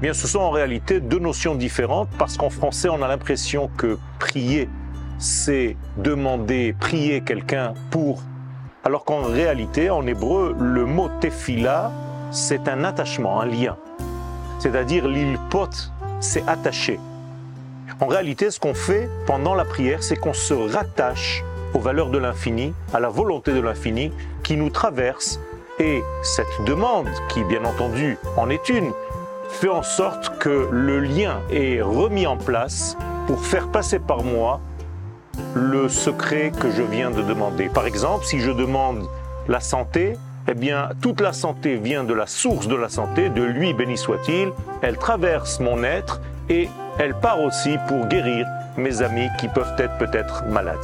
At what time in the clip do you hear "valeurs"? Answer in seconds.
21.80-22.10